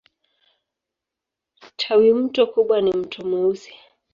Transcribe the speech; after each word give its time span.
Tawimto 1.79 2.41
kubwa 2.51 2.81
ni 2.81 2.91
Mto 2.99 3.21
Mweusi. 3.27 3.73